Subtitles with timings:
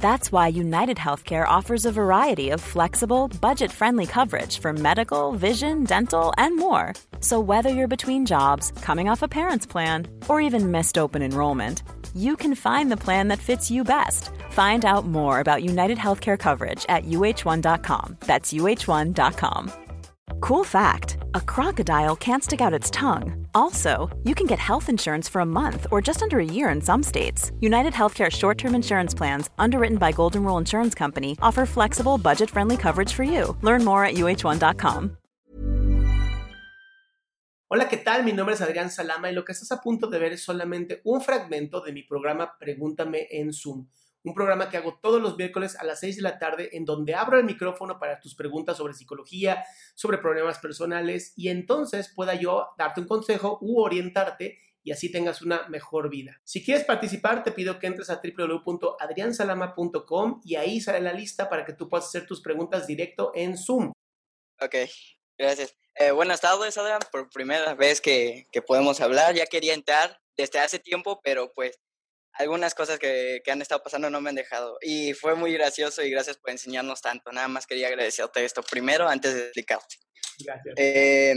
[0.00, 5.84] That's why United Healthcare offers a variety of flexible, budget friendly coverage for medical, vision,
[5.84, 6.94] dental, and more.
[7.20, 11.82] So, whether you're between jobs, coming off a parent's plan, or even missed open enrollment,
[12.14, 14.30] you can find the plan that fits you best.
[14.50, 18.16] Find out more about United Healthcare coverage at uh1.com.
[18.20, 19.72] That's uh1.com.
[20.40, 23.39] Cool fact a crocodile can't stick out its tongue.
[23.54, 26.80] Also, you can get health insurance for a month or just under a year in
[26.80, 27.52] some states.
[27.60, 32.50] United Healthcare short term insurance plans, underwritten by Golden Rule Insurance Company, offer flexible, budget
[32.50, 33.56] friendly coverage for you.
[33.62, 35.16] Learn more at uh1.com.
[37.72, 38.24] Hola, ¿qué tal?
[38.24, 41.00] Mi nombre es Adrián Salama y lo que estás a punto de ver es solamente
[41.04, 43.86] un fragmento de mi programa Pregúntame en Zoom.
[44.22, 47.14] Un programa que hago todos los miércoles a las 6 de la tarde en donde
[47.14, 52.68] abro el micrófono para tus preguntas sobre psicología, sobre problemas personales y entonces pueda yo
[52.76, 56.40] darte un consejo u orientarte y así tengas una mejor vida.
[56.44, 61.64] Si quieres participar, te pido que entres a www.adriansalama.com y ahí sale la lista para
[61.64, 63.92] que tú puedas hacer tus preguntas directo en Zoom.
[64.60, 64.74] Ok,
[65.38, 65.76] gracias.
[65.94, 67.00] Eh, buenas tardes, Adrián.
[67.10, 69.34] Por primera vez que, que podemos hablar.
[69.34, 71.80] Ya quería entrar desde hace tiempo, pero pues
[72.34, 74.78] algunas cosas que, que han estado pasando no me han dejado.
[74.80, 77.32] Y fue muy gracioso y gracias por enseñarnos tanto.
[77.32, 79.96] Nada más quería agradecerte esto primero antes de explicarte.
[80.44, 80.74] Gracias.
[80.76, 81.34] Eh,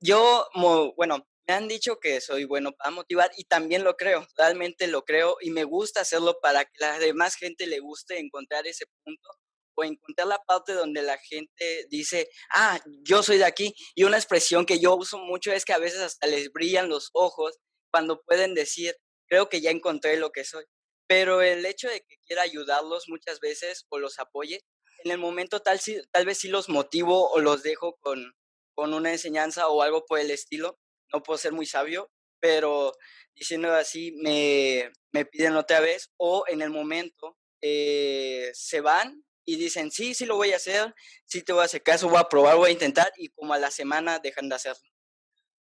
[0.00, 4.26] yo, mo- bueno, me han dicho que soy bueno para motivar y también lo creo,
[4.36, 8.66] realmente lo creo y me gusta hacerlo para que la demás gente le guste encontrar
[8.66, 9.28] ese punto
[9.74, 13.74] o encontrar la parte donde la gente dice, ah, yo soy de aquí.
[13.94, 17.08] Y una expresión que yo uso mucho es que a veces hasta les brillan los
[17.14, 17.58] ojos
[17.90, 18.94] cuando pueden decir,
[19.32, 20.66] creo que ya encontré lo que soy.
[21.06, 24.60] Pero el hecho de que quiera ayudarlos muchas veces o los apoye,
[25.04, 25.80] en el momento tal,
[26.10, 28.34] tal vez sí los motivo o los dejo con,
[28.74, 30.78] con una enseñanza o algo por el estilo.
[31.14, 32.92] No puedo ser muy sabio, pero
[33.34, 39.56] diciendo así me, me piden otra vez o en el momento eh, se van y
[39.56, 42.28] dicen, sí, sí lo voy a hacer, sí te voy a hacer caso, voy a
[42.28, 44.90] probar, voy a intentar y como a la semana dejan de hacerlo.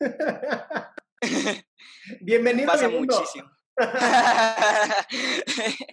[2.20, 3.14] Bienvenido pasa mundo.
[3.14, 3.50] muchísimo.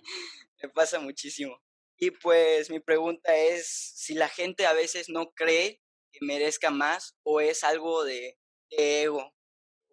[0.61, 1.61] Me pasa muchísimo.
[1.97, 5.81] Y pues mi pregunta es si la gente a veces no cree
[6.11, 8.37] que merezca más o es algo de,
[8.69, 9.33] de ego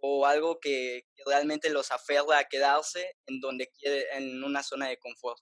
[0.00, 4.88] o algo que, que realmente los aferra a quedarse en donde quiere, en una zona
[4.88, 5.40] de confort.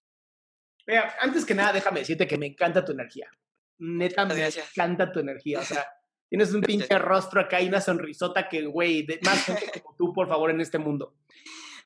[0.87, 3.31] Mira, antes que nada, déjame decirte que me encanta tu energía.
[3.79, 4.69] Neta, me Gracias.
[4.77, 5.61] encanta tu energía.
[5.61, 5.87] O sea,
[6.29, 10.29] tienes un pinche rostro acá y una sonrisota que, güey, más gente como tú, por
[10.29, 11.15] favor, en este mundo.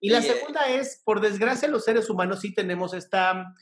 [0.04, 3.54] Y la segunda es, por desgracia, los seres humanos sí tenemos esta,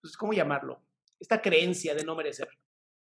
[0.00, 0.82] pues, ¿cómo llamarlo?
[1.20, 2.48] Esta creencia de no merecer.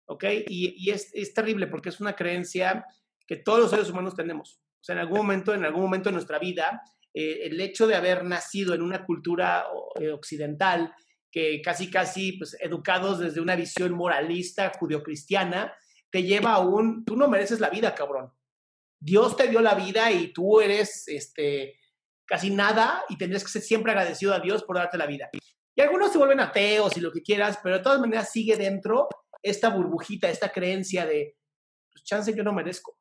[0.06, 0.22] ¿Ok?
[0.46, 2.86] Y, y es, es terrible porque es una creencia
[3.26, 4.60] que todos los seres humanos tenemos.
[4.80, 7.96] O sea, en algún momento, en algún momento de nuestra vida, eh, el hecho de
[7.96, 9.66] haber nacido en una cultura
[9.98, 10.94] eh, occidental,
[11.32, 15.74] que casi, casi, pues, educados desde una visión moralista judio-cristiana,
[16.12, 18.32] te lleva a un, tú no mereces la vida, cabrón.
[19.00, 21.78] Dios te dio la vida y tú eres, este,
[22.26, 25.30] casi nada y tendrías que ser siempre agradecido a Dios por darte la vida.
[25.74, 29.08] Y algunos se vuelven ateos y lo que quieras, pero de todas maneras sigue dentro
[29.42, 31.36] esta burbujita, esta creencia de,
[31.92, 32.98] pues chance yo no merezco.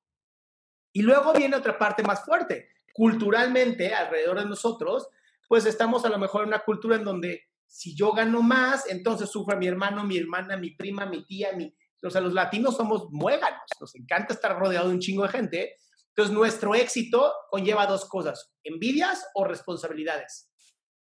[0.94, 2.70] Y luego viene otra parte más fuerte.
[2.94, 5.10] Culturalmente, alrededor de nosotros,
[5.48, 9.30] pues estamos a lo mejor en una cultura en donde si yo gano más, entonces
[9.30, 11.76] sufre mi hermano, mi hermana, mi prima, mi tía, mi...
[12.04, 15.76] O sea, los latinos somos muéganos, nos encanta estar rodeado de un chingo de gente.
[16.18, 20.52] Entonces, nuestro éxito conlleva dos cosas, envidias o responsabilidades.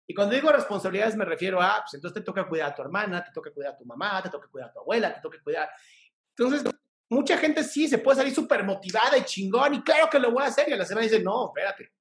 [0.05, 3.23] Y cuando digo responsabilidades me refiero a, pues entonces te toca cuidar a tu hermana,
[3.23, 5.71] te toca cuidar a tu mamá, te toca cuidar a tu abuela, te toca cuidar...
[6.37, 6.65] Entonces,
[7.09, 10.43] mucha gente sí se puede salir súper motivada y chingón y claro que lo voy
[10.43, 11.93] a hacer y a la semana dice, no, espérate,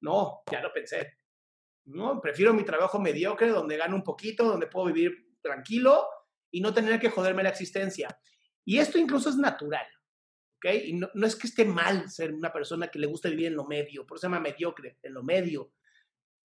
[0.00, 1.18] no, ya lo pensé.
[1.84, 6.08] No, prefiero mi trabajo mediocre donde gano un poquito, donde puedo vivir tranquilo
[6.50, 8.08] y no tener que joderme la existencia.
[8.64, 9.86] Y esto incluso es natural,
[10.72, 13.64] Y no, es que esté mal ser una persona que le gusta vivir en lo
[13.64, 15.72] medio, por eso se llama mediocre, en lo medio.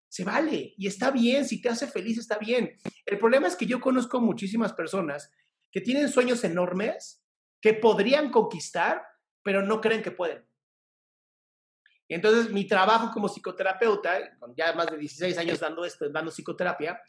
[0.09, 2.75] Se vale y está bien, si te hace feliz está bien.
[3.05, 5.31] El problema es que yo conozco muchísimas personas
[5.71, 7.23] que tienen sueños enormes
[7.61, 9.03] que podrían conquistar,
[9.43, 10.43] pero no creen que pueden.
[12.09, 16.99] Entonces mi trabajo como psicoterapeuta, con ya más de 16 años dando esto, dando psicoterapia,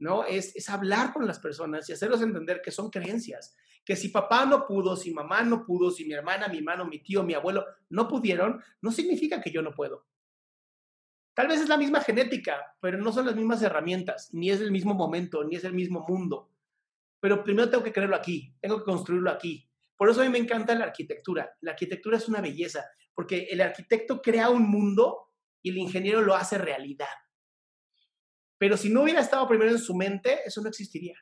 [0.00, 0.24] ¿no?
[0.24, 4.46] Es, es hablar con las personas y hacerlos entender que son creencias, que si papá
[4.46, 7.64] no pudo, si mamá no pudo, si mi hermana, mi hermano, mi tío, mi abuelo
[7.88, 10.06] no pudieron, no significa que yo no puedo.
[11.34, 14.70] Tal vez es la misma genética, pero no son las mismas herramientas, ni es el
[14.70, 16.50] mismo momento, ni es el mismo mundo.
[17.20, 19.68] Pero primero tengo que creerlo aquí, tengo que construirlo aquí.
[19.96, 21.56] Por eso a mí me encanta la arquitectura.
[21.60, 22.84] La arquitectura es una belleza,
[23.14, 25.30] porque el arquitecto crea un mundo
[25.62, 27.08] y el ingeniero lo hace realidad.
[28.58, 31.16] Pero si no hubiera estado primero en su mente, eso no existiría.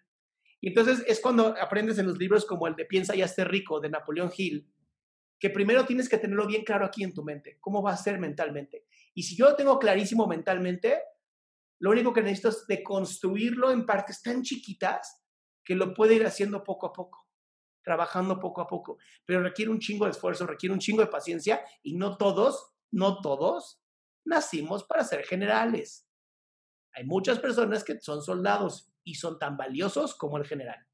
[0.60, 3.81] Y entonces es cuando aprendes en los libros como el de Piensa y hazte rico
[3.81, 4.69] de Napoleón Hill,
[5.38, 8.19] que primero tienes que tenerlo bien claro aquí en tu mente, cómo va a ser
[8.19, 8.87] mentalmente.
[9.14, 11.00] Y si yo lo tengo clarísimo mentalmente,
[11.81, 15.25] lo único que necesito es deconstruirlo en partes tan chiquitas
[15.64, 17.28] que lo puede ir haciendo poco a poco,
[17.84, 18.99] trabajando poco a poco.
[19.25, 23.20] Pero requiere un chingo de esfuerzo, requiere un chingo de paciencia y no todos, no
[23.20, 23.81] todos
[24.25, 26.07] nacimos para ser generales.
[26.94, 30.85] Hay muchas personas que son soldados y son tan valiosos como el general.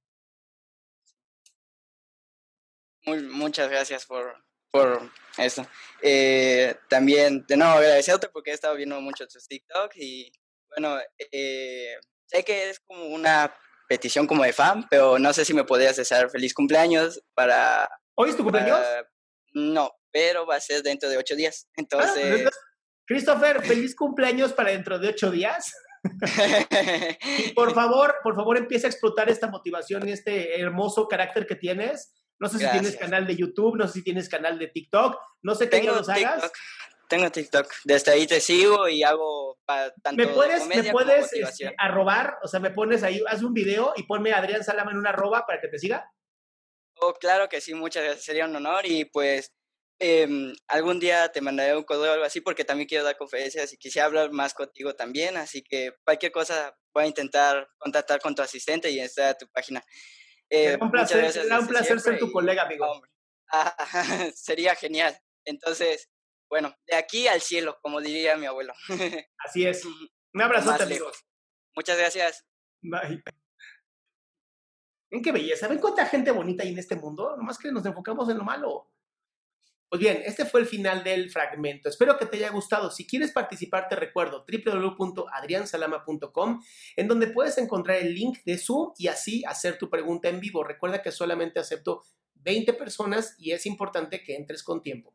[3.07, 4.35] muchas gracias por,
[4.75, 5.65] por eso.
[6.03, 10.33] Eh, también, de nuevo, agradecerte porque he estado viendo mucho tus TikTok y,
[10.71, 10.99] bueno,
[11.31, 13.55] eh, sé que es como una
[13.89, 17.89] petición como de fan, pero no sé si me podrías desear feliz cumpleaños para...
[18.17, 18.81] ¿Hoy es tu cumpleaños?
[19.53, 21.69] no, pero va a ser dentro de ocho días.
[21.69, 22.51] Ah, entonces...
[23.07, 25.73] Christopher, feliz cumpleaños para dentro de ocho días.
[27.39, 31.57] y por favor, por favor, empieza a explotar esta motivación y este hermoso carácter que
[31.57, 32.13] tienes.
[32.39, 35.55] No sé si tienes canal de YouTube, no sé si tienes canal de TikTok, no
[35.55, 36.51] sé qué los hagas.
[37.09, 39.59] Tengo TikTok, desde ahí te sigo y hago
[40.03, 42.39] tanto ¿Me puedes, ¿me puedes este, arrobar?
[42.43, 45.11] O sea, me pones ahí, haz un video y ponme a Adrián Salama en una
[45.11, 46.11] arroba para que te siga.
[47.01, 49.53] Oh, claro que sí, muchas gracias, sería un honor y pues
[50.07, 53.73] Em, algún día te mandaré un correo o algo así porque también quiero dar conferencias
[53.73, 58.35] y quisiera hablar más contigo también, así que cualquier cosa voy a intentar contactar con
[58.35, 59.83] tu asistente y estar a tu página.
[60.51, 62.87] Eh, un placer, será un placer ser tu colega, amigo.
[64.35, 65.19] sería genial.
[65.47, 66.11] Entonces,
[66.51, 68.75] bueno, de aquí al cielo, como diría mi abuelo.
[69.39, 69.87] Así es.
[69.87, 71.25] Un abrazo, amigos.
[71.75, 72.45] Muchas gracias.
[72.83, 73.23] Bye.
[75.11, 75.67] ¿En qué belleza?
[75.67, 77.35] ¿Ven cuánta gente bonita hay en este mundo?
[77.39, 78.91] Nomás que nos enfocamos en lo malo.
[79.89, 81.89] Pues bien, este fue el final del fragmento.
[81.89, 82.91] Espero que te haya gustado.
[82.91, 86.63] Si quieres participar, te recuerdo www.adriansalama.com,
[86.97, 90.65] en donde puedes encontrar el link de Zoom y así hacer tu pregunta en vivo.
[90.65, 92.03] Recuerda que solamente acepto
[92.35, 95.15] 20 personas y es importante que entres con tiempo.